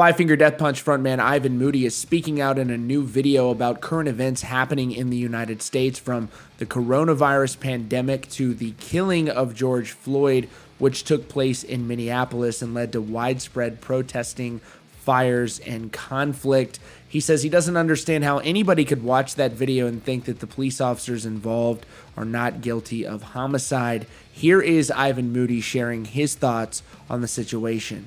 [0.00, 3.82] Five Finger Death Punch frontman Ivan Moody is speaking out in a new video about
[3.82, 9.54] current events happening in the United States from the coronavirus pandemic to the killing of
[9.54, 16.78] George Floyd, which took place in Minneapolis and led to widespread protesting, fires, and conflict.
[17.06, 20.46] He says he doesn't understand how anybody could watch that video and think that the
[20.46, 21.84] police officers involved
[22.16, 24.06] are not guilty of homicide.
[24.32, 28.06] Here is Ivan Moody sharing his thoughts on the situation.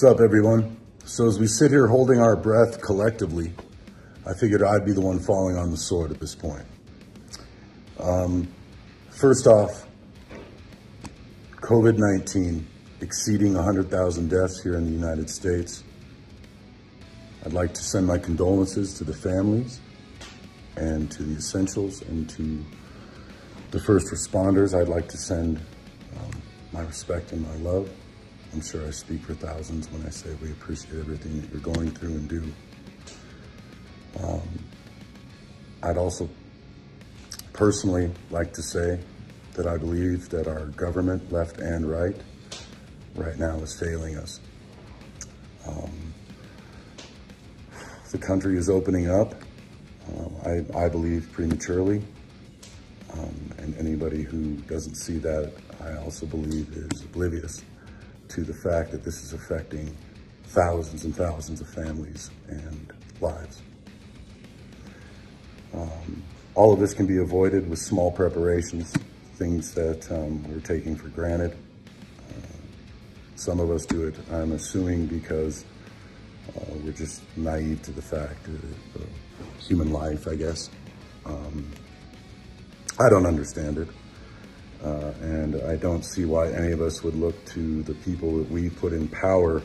[0.00, 0.76] What's up, everyone?
[1.06, 3.52] So as we sit here holding our breath collectively,
[4.24, 6.64] I figured I'd be the one falling on the sword at this point.
[7.98, 8.46] Um,
[9.10, 9.88] first off,
[11.56, 12.62] COVID-19
[13.00, 15.82] exceeding 100,000 deaths here in the United States.
[17.44, 19.80] I'd like to send my condolences to the families
[20.76, 22.64] and to the essentials and to
[23.72, 24.80] the first responders.
[24.80, 25.56] I'd like to send
[26.20, 26.40] um,
[26.70, 27.90] my respect and my love.
[28.52, 31.90] I'm sure I speak for thousands when I say we appreciate everything that you're going
[31.90, 32.52] through and do.
[34.22, 34.48] Um,
[35.82, 36.28] I'd also
[37.52, 38.98] personally like to say
[39.52, 42.16] that I believe that our government, left and right,
[43.14, 44.40] right now is failing us.
[45.66, 46.14] Um,
[48.10, 49.34] the country is opening up,
[50.08, 52.02] uh, I, I, believe prematurely,
[53.12, 57.62] um, and anybody who doesn't see that, I also believe is oblivious
[58.28, 59.96] to the fact that this is affecting
[60.44, 63.62] thousands and thousands of families and lives.
[65.74, 66.22] Um,
[66.54, 68.94] all of this can be avoided with small preparations,
[69.34, 71.56] things that um, we're taking for granted.
[72.30, 72.32] Uh,
[73.36, 75.64] some of us do it, I'm assuming, because
[76.56, 79.06] uh, we're just naive to the fact of
[79.58, 80.70] human life, I guess.
[81.24, 81.70] Um,
[82.98, 83.88] I don't understand it.
[84.82, 88.50] Uh, and I don't see why any of us would look to the people that
[88.50, 89.62] we put in power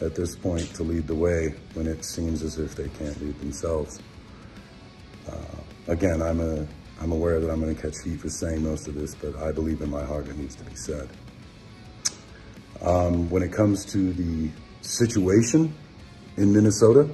[0.00, 3.38] at this point to lead the way when it seems as if they can't lead
[3.40, 4.00] themselves.
[5.28, 5.34] Uh,
[5.88, 6.66] again, I'm, a,
[7.00, 9.80] I'm aware that I'm gonna catch heat for saying most of this, but I believe
[9.80, 11.08] in my heart it needs to be said.
[12.80, 14.50] Um, when it comes to the
[14.80, 15.74] situation
[16.36, 17.08] in Minnesota,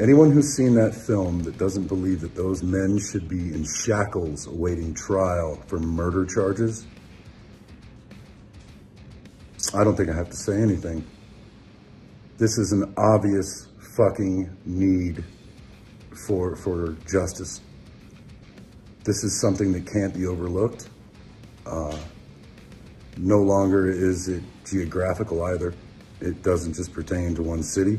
[0.00, 4.46] Anyone who's seen that film that doesn't believe that those men should be in shackles
[4.46, 6.86] awaiting trial for murder charges,
[9.74, 11.04] I don't think I have to say anything.
[12.36, 13.66] This is an obvious
[13.96, 15.24] fucking need
[16.28, 17.60] for, for justice.
[19.02, 20.88] This is something that can't be overlooked.
[21.66, 21.98] Uh,
[23.16, 25.74] no longer is it geographical either.
[26.20, 27.98] It doesn't just pertain to one city.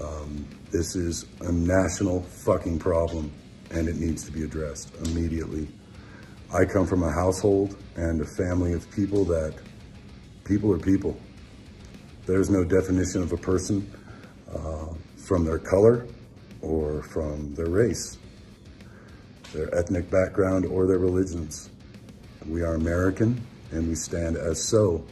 [0.00, 3.32] Um, this is a national fucking problem
[3.70, 5.68] and it needs to be addressed immediately.
[6.52, 9.54] I come from a household and a family of people that
[10.44, 11.18] people are people.
[12.26, 13.90] There's no definition of a person
[14.54, 14.86] uh,
[15.16, 16.06] from their color
[16.60, 18.18] or from their race,
[19.52, 21.70] their ethnic background or their religions.
[22.46, 25.04] We are American and we stand as so.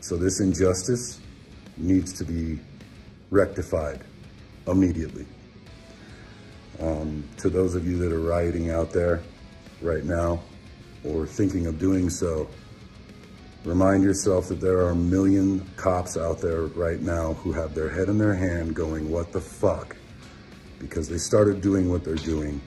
[0.00, 1.20] So this injustice
[1.76, 2.58] needs to be
[3.30, 4.00] rectified
[4.66, 5.26] immediately.
[6.80, 9.22] Um, to those of you that are rioting out there
[9.82, 10.40] right now
[11.04, 12.48] or thinking of doing so,
[13.64, 17.88] remind yourself that there are a million cops out there right now who have their
[17.88, 19.96] head in their hand going, what the fuck?
[20.78, 22.60] Because they started doing what they're doing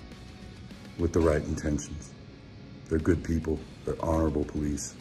[0.98, 2.12] with the right intentions.
[2.90, 4.96] They're good people, they're honorable police,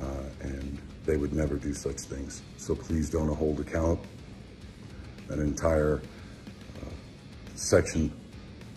[0.00, 0.04] uh,
[0.42, 2.42] and they would never do such things.
[2.56, 3.98] So please don't hold account
[5.30, 6.00] an entire
[6.80, 6.90] uh,
[7.54, 8.12] section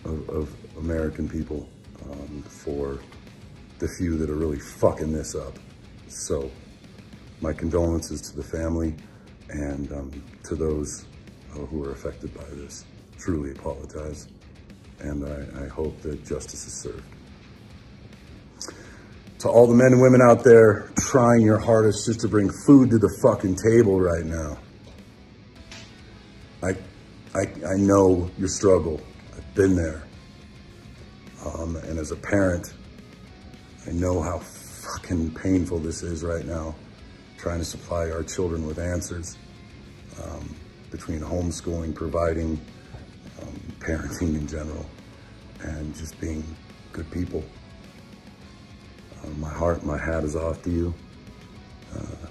[0.06, 1.70] of, of, American people
[2.10, 3.00] um, for
[3.78, 5.54] the few that are really fucking this up.
[6.08, 6.50] So
[7.42, 8.96] my condolences to the family
[9.50, 11.06] and um, to those
[11.54, 12.86] uh, who are affected by this.
[13.20, 14.28] Truly apologize.
[15.00, 17.04] And I, I hope that justice is served.
[19.40, 22.90] To all the men and women out there trying your hardest just to bring food
[22.92, 24.58] to the fucking table right now.
[26.64, 26.76] I,
[27.36, 29.02] I, I know your struggle.
[29.36, 30.04] I've been there.
[31.46, 32.74] Um, and as a parent,
[33.86, 36.74] I know how fucking painful this is right now,
[37.38, 39.38] trying to supply our children with answers
[40.24, 40.56] um,
[40.90, 42.60] between homeschooling, providing,
[43.42, 44.86] um, parenting in general,
[45.64, 46.44] and just being
[46.94, 47.44] good people.
[49.22, 50.94] Uh, my heart, my hat is off to you.
[51.94, 52.28] Uh,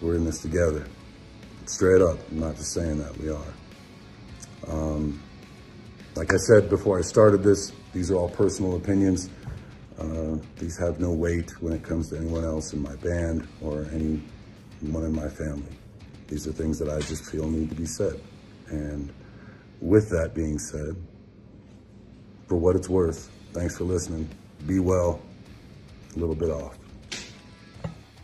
[0.00, 0.86] we're in this together.
[1.66, 3.54] Straight up, I'm not just saying that, we are.
[4.68, 5.20] Um,
[6.14, 9.28] like I said before I started this, these are all personal opinions.
[9.98, 13.86] Uh, these have no weight when it comes to anyone else in my band or
[13.92, 14.22] anyone
[15.04, 15.72] in my family.
[16.28, 18.20] These are things that I just feel need to be said.
[18.68, 19.12] And
[19.80, 20.96] with that being said,
[22.46, 24.28] for what it's worth, thanks for listening.
[24.66, 25.20] Be well.
[26.14, 26.78] A little bit off.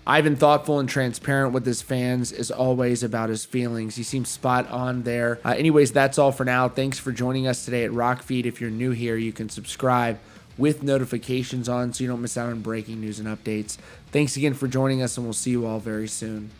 [0.06, 3.94] Ivan, thoughtful and transparent with his fans, is always about his feelings.
[3.94, 5.38] He seems spot on there.
[5.44, 6.68] Uh, anyways, that's all for now.
[6.68, 8.44] Thanks for joining us today at Rockfeed.
[8.44, 10.18] If you're new here, you can subscribe
[10.58, 13.78] with notifications on so you don't miss out on breaking news and updates.
[14.10, 16.50] Thanks again for joining us, and we'll see you all very soon.